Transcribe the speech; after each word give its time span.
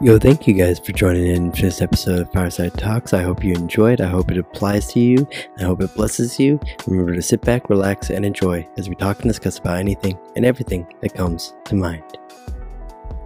Yo, 0.00 0.18
thank 0.18 0.48
you 0.48 0.54
guys 0.54 0.80
for 0.80 0.90
joining 0.90 1.28
in 1.28 1.52
for 1.52 1.62
this 1.62 1.80
episode 1.80 2.18
of 2.18 2.32
Fireside 2.32 2.76
Talks. 2.76 3.12
I 3.12 3.22
hope 3.22 3.44
you 3.44 3.54
enjoyed. 3.54 4.00
I 4.00 4.08
hope 4.08 4.32
it 4.32 4.38
applies 4.38 4.92
to 4.94 5.00
you. 5.00 5.28
I 5.58 5.62
hope 5.62 5.80
it 5.80 5.94
blesses 5.94 6.40
you. 6.40 6.58
Remember 6.88 7.14
to 7.14 7.22
sit 7.22 7.40
back, 7.42 7.70
relax, 7.70 8.10
and 8.10 8.24
enjoy 8.24 8.66
as 8.76 8.88
we 8.88 8.96
talk 8.96 9.20
and 9.20 9.28
discuss 9.28 9.58
about 9.58 9.78
anything 9.78 10.18
and 10.34 10.44
everything 10.44 10.92
that 11.02 11.14
comes 11.14 11.54
to 11.66 11.76
mind. 11.76 12.02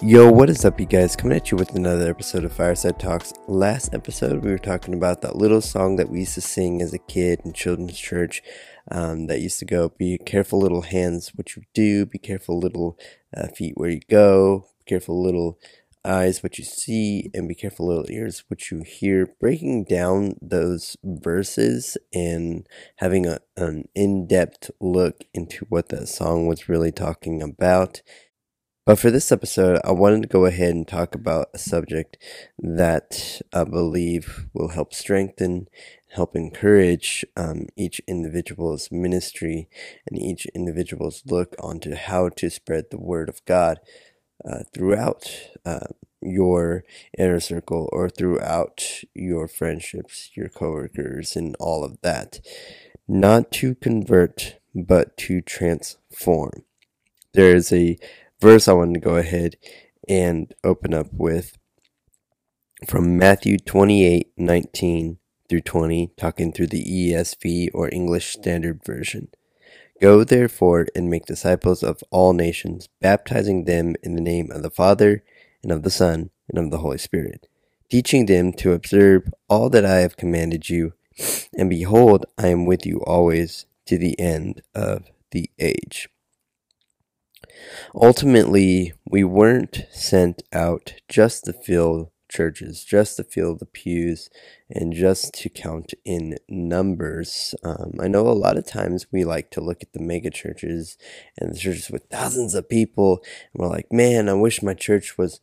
Yo, 0.00 0.30
what 0.30 0.48
is 0.48 0.64
up, 0.64 0.78
you 0.78 0.86
guys? 0.86 1.16
Coming 1.16 1.36
at 1.36 1.50
you 1.50 1.56
with 1.56 1.74
another 1.74 2.08
episode 2.08 2.44
of 2.44 2.52
Fireside 2.52 3.00
Talks. 3.00 3.32
Last 3.48 3.92
episode, 3.92 4.44
we 4.44 4.52
were 4.52 4.58
talking 4.58 4.94
about 4.94 5.22
that 5.22 5.36
little 5.36 5.60
song 5.60 5.96
that 5.96 6.08
we 6.08 6.20
used 6.20 6.34
to 6.34 6.40
sing 6.40 6.80
as 6.80 6.94
a 6.94 6.98
kid 6.98 7.40
in 7.44 7.52
children's 7.52 7.98
church 7.98 8.42
um, 8.90 9.26
that 9.26 9.40
used 9.40 9.58
to 9.58 9.64
go, 9.64 9.88
Be 9.88 10.18
careful, 10.18 10.60
little 10.60 10.82
hands, 10.82 11.32
what 11.34 11.56
you 11.56 11.64
do, 11.74 12.06
be 12.06 12.18
careful, 12.18 12.58
little 12.58 12.96
uh, 13.36 13.48
feet, 13.48 13.74
where 13.76 13.90
you 13.90 14.00
go, 14.08 14.66
be 14.78 14.88
careful, 14.88 15.20
little 15.20 15.58
eyes 16.04 16.42
what 16.42 16.58
you 16.58 16.64
see 16.64 17.30
and 17.34 17.48
be 17.48 17.54
careful 17.54 17.86
little 17.88 18.10
ears 18.10 18.44
what 18.48 18.70
you 18.70 18.82
hear. 18.82 19.34
Breaking 19.40 19.84
down 19.84 20.36
those 20.40 20.96
verses 21.04 21.96
and 22.14 22.66
having 22.96 23.26
a, 23.26 23.40
an 23.56 23.88
in-depth 23.94 24.70
look 24.80 25.24
into 25.34 25.66
what 25.68 25.88
that 25.90 26.08
song 26.08 26.46
was 26.46 26.68
really 26.68 26.92
talking 26.92 27.42
about. 27.42 28.02
But 28.86 28.98
for 28.98 29.10
this 29.10 29.30
episode 29.30 29.78
i 29.84 29.92
wanted 29.92 30.22
to 30.22 30.28
go 30.28 30.46
ahead 30.46 30.74
and 30.74 30.88
talk 30.88 31.14
about 31.14 31.50
a 31.54 31.58
subject 31.58 32.16
that 32.58 33.40
i 33.52 33.62
believe 33.62 34.48
will 34.52 34.70
help 34.70 34.94
strengthen 34.94 35.68
help 36.08 36.34
encourage 36.34 37.24
um, 37.36 37.66
each 37.76 38.00
individual's 38.08 38.88
ministry 38.90 39.68
and 40.08 40.18
each 40.18 40.46
individual's 40.56 41.22
look 41.26 41.54
onto 41.60 41.94
how 41.94 42.30
to 42.30 42.50
spread 42.50 42.86
the 42.90 42.98
word 42.98 43.28
of 43.28 43.44
god 43.44 43.78
uh, 44.44 44.64
throughout 44.72 45.30
uh, 45.64 45.86
your 46.20 46.84
inner 47.16 47.40
circle 47.40 47.88
or 47.92 48.08
throughout 48.08 48.84
your 49.14 49.48
friendships, 49.48 50.30
your 50.34 50.48
coworkers, 50.48 51.36
and 51.36 51.56
all 51.58 51.84
of 51.84 52.00
that. 52.02 52.40
Not 53.08 53.50
to 53.52 53.74
convert, 53.74 54.56
but 54.74 55.16
to 55.18 55.40
transform. 55.40 56.64
There 57.32 57.54
is 57.54 57.72
a 57.72 57.98
verse 58.40 58.68
I 58.68 58.72
want 58.72 58.94
to 58.94 59.00
go 59.00 59.16
ahead 59.16 59.56
and 60.08 60.52
open 60.64 60.94
up 60.94 61.08
with 61.12 61.58
from 62.86 63.18
Matthew 63.18 63.58
28 63.58 64.32
19 64.36 65.18
through 65.48 65.60
20, 65.60 66.12
talking 66.16 66.52
through 66.52 66.68
the 66.68 66.84
ESV 66.84 67.70
or 67.74 67.92
English 67.92 68.32
Standard 68.32 68.84
Version. 68.84 69.28
Go 70.00 70.24
therefore 70.24 70.86
and 70.96 71.10
make 71.10 71.26
disciples 71.26 71.82
of 71.82 72.02
all 72.10 72.32
nations, 72.32 72.88
baptizing 73.00 73.64
them 73.64 73.96
in 74.02 74.14
the 74.14 74.22
name 74.22 74.50
of 74.50 74.62
the 74.62 74.70
Father, 74.70 75.22
and 75.62 75.70
of 75.70 75.82
the 75.82 75.90
Son, 75.90 76.30
and 76.48 76.58
of 76.58 76.70
the 76.70 76.78
Holy 76.78 76.96
Spirit, 76.96 77.46
teaching 77.90 78.24
them 78.24 78.52
to 78.54 78.72
observe 78.72 79.32
all 79.48 79.68
that 79.68 79.84
I 79.84 79.96
have 79.96 80.16
commanded 80.16 80.70
you. 80.70 80.94
And 81.54 81.68
behold, 81.68 82.24
I 82.38 82.48
am 82.48 82.64
with 82.64 82.86
you 82.86 83.02
always 83.02 83.66
to 83.86 83.98
the 83.98 84.18
end 84.18 84.62
of 84.74 85.10
the 85.32 85.50
age. 85.58 86.08
Ultimately, 87.94 88.94
we 89.04 89.22
weren't 89.22 89.84
sent 89.90 90.42
out 90.50 90.94
just 91.08 91.44
to 91.44 91.52
fill 91.52 92.10
churches, 92.30 92.84
just 92.84 93.16
to 93.16 93.24
fill 93.24 93.56
the 93.56 93.66
pews 93.66 94.30
and 94.70 94.92
just 94.92 95.34
to 95.34 95.48
count 95.48 95.94
in 96.04 96.38
numbers. 96.48 97.54
Um, 97.64 97.94
I 98.00 98.08
know 98.08 98.28
a 98.28 98.30
lot 98.30 98.56
of 98.56 98.66
times 98.66 99.06
we 99.10 99.24
like 99.24 99.50
to 99.50 99.60
look 99.60 99.82
at 99.82 99.92
the 99.92 100.00
mega 100.00 100.30
churches 100.30 100.96
and 101.36 101.52
the 101.52 101.58
churches 101.58 101.90
with 101.90 102.04
thousands 102.10 102.54
of 102.54 102.68
people, 102.68 103.22
and 103.52 103.60
we're 103.60 103.68
like, 103.68 103.92
man, 103.92 104.28
I 104.28 104.34
wish 104.34 104.62
my 104.62 104.74
church 104.74 105.18
was 105.18 105.40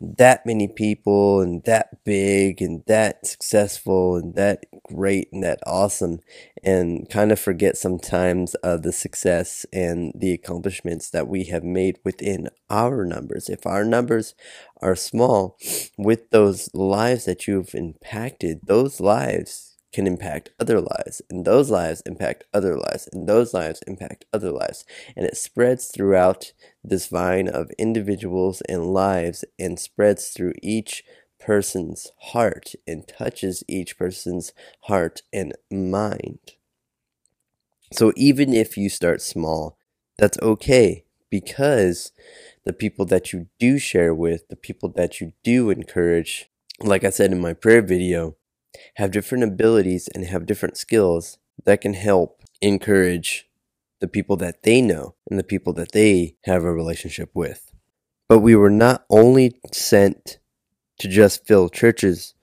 that 0.00 0.46
many 0.46 0.66
people 0.66 1.40
and 1.40 1.62
that 1.64 2.02
big 2.04 2.62
and 2.62 2.82
that 2.86 3.26
successful 3.26 4.16
and 4.16 4.34
that 4.34 4.64
great 4.92 5.28
and 5.32 5.42
that 5.42 5.60
awesome, 5.66 6.20
and 6.62 7.08
kind 7.08 7.32
of 7.32 7.40
forget 7.40 7.76
sometimes 7.76 8.54
of 8.56 8.82
the 8.82 8.92
success 8.92 9.64
and 9.72 10.12
the 10.14 10.32
accomplishments 10.32 11.10
that 11.10 11.28
we 11.28 11.44
have 11.44 11.64
made 11.64 11.98
within 12.04 12.48
our 12.68 13.04
numbers. 13.04 13.48
If 13.48 13.66
our 13.66 13.84
numbers 13.84 14.34
are 14.82 14.96
small, 14.96 15.56
with 15.96 16.30
those 16.30 16.68
lives 16.74 17.24
that 17.24 17.46
you've 17.46 17.74
impacted, 17.74 18.60
those 18.64 19.00
lives 19.00 19.76
can 19.92 20.06
impact 20.06 20.50
other 20.60 20.80
lives, 20.80 21.20
and 21.28 21.44
those 21.44 21.70
lives 21.70 22.02
impact 22.06 22.44
other 22.54 22.76
lives, 22.76 23.08
and 23.12 23.28
those 23.28 23.52
lives 23.52 23.80
impact 23.86 24.24
other 24.32 24.52
lives. 24.52 24.84
And 25.16 25.26
it 25.26 25.36
spreads 25.36 25.88
throughout 25.88 26.52
this 26.84 27.08
vine 27.08 27.48
of 27.48 27.70
individuals 27.78 28.62
and 28.68 28.92
lives 28.92 29.44
and 29.58 29.78
spreads 29.78 30.28
through 30.28 30.54
each 30.62 31.02
person's 31.40 32.12
heart 32.18 32.74
and 32.86 33.08
touches 33.08 33.64
each 33.66 33.98
person's 33.98 34.52
heart 34.82 35.22
and 35.32 35.54
mind. 35.70 36.52
So 37.92 38.12
even 38.16 38.52
if 38.52 38.76
you 38.76 38.88
start 38.88 39.20
small, 39.20 39.78
that's 40.18 40.38
okay 40.40 41.04
because 41.30 42.12
the 42.64 42.72
people 42.72 43.06
that 43.06 43.32
you 43.32 43.46
do 43.58 43.78
share 43.78 44.14
with, 44.14 44.48
the 44.48 44.56
people 44.56 44.90
that 44.90 45.20
you 45.20 45.32
do 45.42 45.70
encourage, 45.70 46.50
like 46.80 47.04
I 47.04 47.10
said 47.10 47.32
in 47.32 47.40
my 47.40 47.54
prayer 47.54 47.82
video, 47.82 48.36
have 48.96 49.10
different 49.10 49.44
abilities 49.44 50.08
and 50.14 50.24
have 50.26 50.46
different 50.46 50.76
skills 50.76 51.38
that 51.64 51.80
can 51.80 51.94
help 51.94 52.42
encourage 52.60 53.48
the 54.00 54.08
people 54.08 54.36
that 54.36 54.62
they 54.62 54.80
know 54.80 55.14
and 55.28 55.38
the 55.38 55.44
people 55.44 55.72
that 55.74 55.92
they 55.92 56.36
have 56.44 56.64
a 56.64 56.72
relationship 56.72 57.30
with. 57.34 57.72
But 58.28 58.38
we 58.38 58.54
were 58.54 58.70
not 58.70 59.04
only 59.10 59.60
sent 59.72 60.38
to 61.00 61.08
just 61.08 61.46
fill 61.46 61.68
churches, 61.68 62.34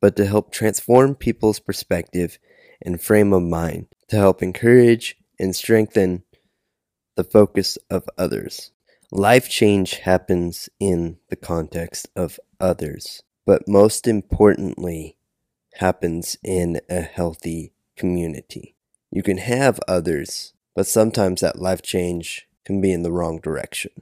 but 0.00 0.16
to 0.16 0.26
help 0.26 0.52
transform 0.52 1.14
people's 1.14 1.60
perspective 1.60 2.38
and 2.82 3.00
frame 3.00 3.32
of 3.32 3.42
mind, 3.42 3.86
to 4.08 4.16
help 4.16 4.42
encourage 4.42 5.16
and 5.38 5.54
strengthen 5.54 6.22
the 7.16 7.24
focus 7.24 7.78
of 7.90 8.08
others. 8.18 8.72
Life 9.12 9.48
change 9.48 9.98
happens 9.98 10.68
in 10.80 11.18
the 11.28 11.36
context 11.36 12.08
of 12.16 12.40
others, 12.60 13.22
but 13.44 13.68
most 13.68 14.08
importantly, 14.08 15.16
happens 15.74 16.36
in 16.42 16.80
a 16.88 17.02
healthy 17.02 17.72
community. 17.96 18.74
You 19.10 19.22
can 19.22 19.38
have 19.38 19.78
others, 19.86 20.54
but 20.74 20.86
sometimes 20.86 21.40
that 21.42 21.60
life 21.60 21.82
change 21.82 22.48
can 22.64 22.80
be 22.80 22.92
in 22.92 23.02
the 23.02 23.12
wrong 23.12 23.40
direction. 23.40 23.92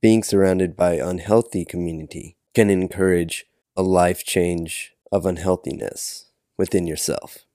Being 0.00 0.22
surrounded 0.22 0.76
by 0.76 0.94
unhealthy 0.94 1.64
community 1.64 2.36
can 2.54 2.68
encourage 2.70 3.46
a 3.76 3.82
life 3.82 4.24
change 4.24 4.92
of 5.10 5.24
unhealthiness 5.24 6.26
within 6.58 6.86
yourself. 6.86 7.46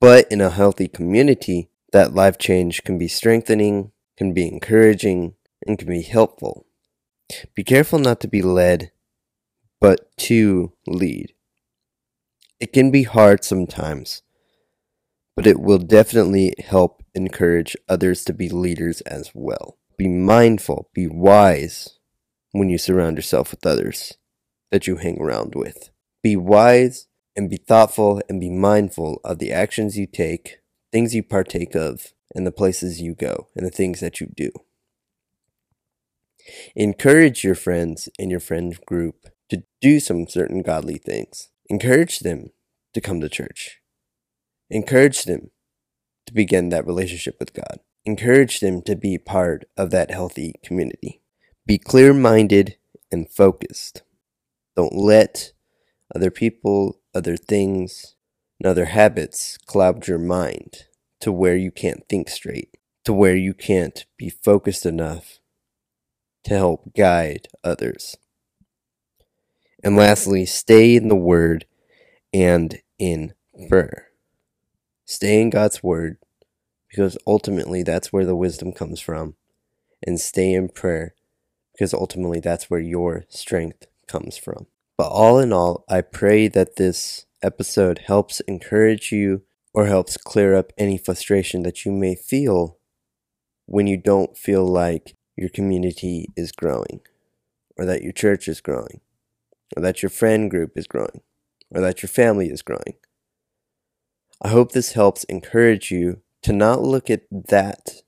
But 0.00 0.30
in 0.30 0.40
a 0.40 0.50
healthy 0.50 0.86
community, 0.86 1.70
that 1.92 2.14
life 2.14 2.38
change 2.38 2.84
can 2.84 2.98
be 2.98 3.08
strengthening, 3.08 3.92
can 4.16 4.32
be 4.32 4.46
encouraging, 4.46 5.34
and 5.66 5.78
can 5.78 5.88
be 5.88 6.02
helpful. 6.02 6.66
Be 7.54 7.64
careful 7.64 7.98
not 7.98 8.20
to 8.20 8.28
be 8.28 8.42
led, 8.42 8.92
but 9.80 10.16
to 10.18 10.72
lead. 10.86 11.34
It 12.60 12.72
can 12.72 12.90
be 12.90 13.02
hard 13.02 13.44
sometimes, 13.44 14.22
but 15.34 15.46
it 15.46 15.60
will 15.60 15.78
definitely 15.78 16.54
help 16.58 17.02
encourage 17.14 17.76
others 17.88 18.24
to 18.24 18.32
be 18.32 18.48
leaders 18.48 19.00
as 19.02 19.32
well. 19.34 19.78
Be 19.96 20.08
mindful, 20.08 20.90
be 20.94 21.08
wise 21.08 21.98
when 22.52 22.68
you 22.68 22.78
surround 22.78 23.16
yourself 23.16 23.50
with 23.50 23.66
others 23.66 24.14
that 24.70 24.86
you 24.86 24.96
hang 24.96 25.20
around 25.20 25.54
with. 25.54 25.90
Be 26.22 26.36
wise 26.36 27.06
and 27.36 27.48
be 27.48 27.56
thoughtful 27.56 28.20
and 28.28 28.40
be 28.40 28.50
mindful 28.50 29.20
of 29.24 29.38
the 29.38 29.52
actions 29.52 29.96
you 29.96 30.06
take, 30.06 30.58
things 30.92 31.14
you 31.14 31.22
partake 31.22 31.74
of, 31.74 32.12
and 32.34 32.46
the 32.46 32.52
places 32.52 33.00
you 33.00 33.14
go 33.14 33.48
and 33.56 33.66
the 33.66 33.70
things 33.70 34.00
that 34.00 34.20
you 34.20 34.28
do. 34.34 34.50
Encourage 36.74 37.44
your 37.44 37.54
friends 37.54 38.08
in 38.18 38.30
your 38.30 38.40
friend 38.40 38.78
group 38.86 39.28
to 39.50 39.64
do 39.80 40.00
some 40.00 40.26
certain 40.26 40.62
godly 40.62 40.98
things. 40.98 41.48
Encourage 41.68 42.20
them 42.20 42.50
to 42.94 43.00
come 43.00 43.20
to 43.20 43.28
church. 43.28 43.80
Encourage 44.70 45.24
them 45.24 45.50
to 46.26 46.34
begin 46.34 46.68
that 46.68 46.86
relationship 46.86 47.36
with 47.38 47.54
God. 47.54 47.80
Encourage 48.04 48.60
them 48.60 48.82
to 48.82 48.96
be 48.96 49.18
part 49.18 49.64
of 49.76 49.90
that 49.90 50.10
healthy 50.10 50.54
community. 50.62 51.20
Be 51.66 51.78
clear 51.78 52.14
minded 52.14 52.76
and 53.10 53.28
focused. 53.28 54.02
Don't 54.78 54.94
let 54.94 55.54
other 56.14 56.30
people, 56.30 57.00
other 57.12 57.36
things, 57.36 58.14
and 58.60 58.68
other 58.68 58.84
habits 58.84 59.58
cloud 59.58 60.06
your 60.06 60.20
mind 60.20 60.84
to 61.20 61.32
where 61.32 61.56
you 61.56 61.72
can't 61.72 62.08
think 62.08 62.28
straight, 62.28 62.76
to 63.04 63.12
where 63.12 63.34
you 63.34 63.54
can't 63.54 64.06
be 64.16 64.30
focused 64.30 64.86
enough 64.86 65.40
to 66.44 66.54
help 66.54 66.94
guide 66.96 67.48
others. 67.64 68.18
And 69.82 69.96
lastly, 69.96 70.46
stay 70.46 70.94
in 70.94 71.08
the 71.08 71.16
Word 71.16 71.66
and 72.32 72.78
in 73.00 73.34
prayer. 73.68 74.10
Stay 75.04 75.42
in 75.42 75.50
God's 75.50 75.82
Word 75.82 76.18
because 76.88 77.18
ultimately 77.26 77.82
that's 77.82 78.12
where 78.12 78.24
the 78.24 78.36
wisdom 78.36 78.70
comes 78.70 79.00
from. 79.00 79.34
And 80.06 80.20
stay 80.20 80.52
in 80.52 80.68
prayer 80.68 81.16
because 81.72 81.92
ultimately 81.92 82.38
that's 82.38 82.70
where 82.70 82.78
your 82.78 83.24
strength 83.28 83.88
comes 84.08 84.36
from. 84.36 84.66
But 84.96 85.08
all 85.08 85.38
in 85.38 85.52
all, 85.52 85.84
I 85.88 86.00
pray 86.00 86.48
that 86.48 86.76
this 86.76 87.26
episode 87.42 88.00
helps 88.06 88.40
encourage 88.40 89.12
you 89.12 89.42
or 89.72 89.86
helps 89.86 90.16
clear 90.16 90.56
up 90.56 90.72
any 90.76 90.98
frustration 90.98 91.62
that 91.62 91.84
you 91.84 91.92
may 91.92 92.16
feel 92.16 92.78
when 93.66 93.86
you 93.86 93.96
don't 93.96 94.36
feel 94.36 94.64
like 94.64 95.14
your 95.36 95.50
community 95.50 96.26
is 96.36 96.50
growing, 96.50 97.00
or 97.76 97.84
that 97.84 98.02
your 98.02 98.12
church 98.12 98.48
is 98.48 98.60
growing, 98.60 99.00
or 99.76 99.82
that 99.82 100.02
your 100.02 100.10
friend 100.10 100.50
group 100.50 100.72
is 100.74 100.86
growing, 100.86 101.20
or 101.70 101.80
that 101.80 102.02
your 102.02 102.08
family 102.08 102.48
is 102.48 102.62
growing. 102.62 102.94
I 104.42 104.48
hope 104.48 104.72
this 104.72 104.92
helps 104.92 105.24
encourage 105.24 105.90
you 105.90 106.22
to 106.42 106.52
not 106.52 106.82
look 106.82 107.10
at 107.10 107.22
that, 107.30 108.02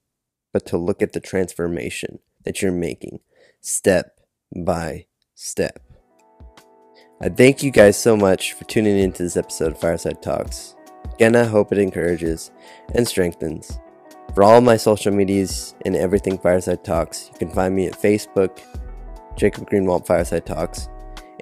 but 0.52 0.66
to 0.66 0.76
look 0.76 1.02
at 1.02 1.12
the 1.12 1.20
transformation 1.20 2.20
that 2.44 2.62
you're 2.62 2.72
making 2.72 3.20
step 3.60 4.18
by 4.56 5.06
step. 5.34 5.89
I 7.22 7.28
thank 7.28 7.62
you 7.62 7.70
guys 7.70 7.98
so 7.98 8.16
much 8.16 8.54
for 8.54 8.64
tuning 8.64 8.98
in 8.98 9.12
to 9.12 9.22
this 9.22 9.36
episode 9.36 9.72
of 9.72 9.78
Fireside 9.78 10.22
Talks. 10.22 10.74
Again, 11.12 11.36
I 11.36 11.44
hope 11.44 11.70
it 11.70 11.76
encourages 11.76 12.50
and 12.94 13.06
strengthens. 13.06 13.78
For 14.34 14.42
all 14.42 14.62
my 14.62 14.78
social 14.78 15.12
medias 15.12 15.74
and 15.84 15.94
everything 15.94 16.38
Fireside 16.38 16.82
Talks, 16.82 17.28
you 17.30 17.38
can 17.38 17.50
find 17.50 17.76
me 17.76 17.86
at 17.88 18.00
Facebook, 18.00 18.60
Jacob 19.36 19.68
Greenwald 19.68 20.06
Fireside 20.06 20.46
Talks, 20.46 20.88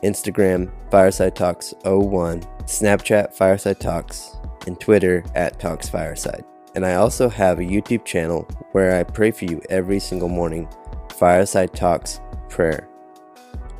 Instagram, 0.02 0.68
Fireside 0.90 1.36
Talks 1.36 1.72
01, 1.84 2.42
Snapchat, 2.64 3.32
Fireside 3.32 3.78
Talks, 3.78 4.36
and 4.66 4.80
Twitter 4.80 5.22
at 5.36 5.60
Talks 5.60 5.88
Fireside. 5.88 6.44
And 6.74 6.84
I 6.84 6.94
also 6.94 7.28
have 7.28 7.60
a 7.60 7.62
YouTube 7.62 8.04
channel 8.04 8.48
where 8.72 8.98
I 8.98 9.04
pray 9.04 9.30
for 9.30 9.44
you 9.44 9.62
every 9.70 10.00
single 10.00 10.28
morning, 10.28 10.68
Fireside 11.12 11.72
Talks 11.72 12.20
Prayer. 12.48 12.87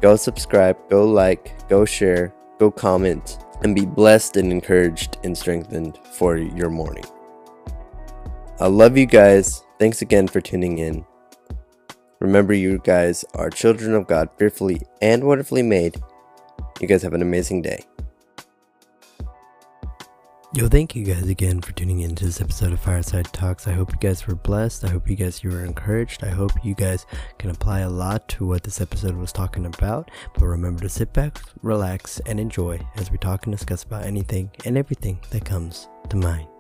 Go 0.01 0.15
subscribe, 0.17 0.77
go 0.89 1.05
like, 1.05 1.69
go 1.69 1.85
share, 1.85 2.33
go 2.59 2.71
comment, 2.71 3.39
and 3.63 3.75
be 3.75 3.85
blessed 3.85 4.37
and 4.37 4.53
encouraged 4.53 5.19
and 5.25 5.37
strengthened 5.37 5.99
for 6.13 6.37
your 6.37 6.71
morning. 6.71 7.05
I 8.61 8.69
love 8.69 8.97
you 8.97 9.07
guys. 9.07 9.63
Thanks 9.79 10.03
again 10.03 10.29
for 10.29 10.41
tuning 10.41 10.79
in. 10.79 11.05
Remember, 12.21 12.53
you 12.53 12.79
guys 12.79 13.25
are 13.35 13.51
children 13.51 13.95
of 13.95 14.07
God, 14.07 14.29
fearfully 14.39 14.83
and 15.01 15.25
wonderfully 15.25 15.63
made. 15.63 16.01
You 16.81 16.89
guys 16.89 17.03
have 17.03 17.15
an 17.15 17.23
amazing 17.23 17.63
day. 17.63 17.85
Yo, 20.55 20.67
thank 20.67 20.97
you 20.97 21.05
guys 21.05 21.29
again 21.29 21.61
for 21.61 21.73
tuning 21.73 22.01
in 22.01 22.15
to 22.15 22.25
this 22.25 22.41
episode 22.41 22.73
of 22.73 22.81
Fireside 22.81 23.27
Talks. 23.35 23.69
I 23.69 23.73
hope 23.73 23.93
you 23.93 23.99
guys 23.99 24.27
were 24.27 24.35
blessed. 24.35 24.83
I 24.83 24.89
hope 24.89 25.07
you 25.07 25.15
guys 25.15 25.45
you 25.45 25.51
were 25.51 25.63
encouraged. 25.63 26.25
I 26.25 26.31
hope 26.31 26.53
you 26.65 26.75
guys 26.75 27.05
can 27.37 27.51
apply 27.51 27.81
a 27.81 27.91
lot 27.91 28.27
to 28.31 28.47
what 28.47 28.63
this 28.63 28.81
episode 28.81 29.15
was 29.15 29.31
talking 29.31 29.67
about. 29.67 30.11
But 30.33 30.47
remember 30.47 30.85
to 30.85 30.89
sit 30.89 31.13
back, 31.13 31.39
relax, 31.61 32.19
and 32.25 32.41
enjoy 32.41 32.81
as 32.97 33.11
we 33.11 33.19
talk 33.19 33.45
and 33.45 33.55
discuss 33.55 33.85
about 33.85 34.05
anything 34.05 34.51
and 34.65 34.79
everything 34.79 35.21
that 35.33 35.45
comes 35.45 35.87
to 36.09 36.17
mind. 36.17 36.58